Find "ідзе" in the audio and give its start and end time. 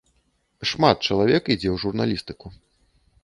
1.55-1.69